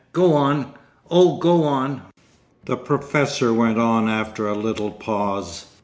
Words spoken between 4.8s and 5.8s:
pause.